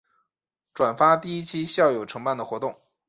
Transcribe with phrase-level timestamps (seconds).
[0.73, 2.75] 转发第一期校友承办的活动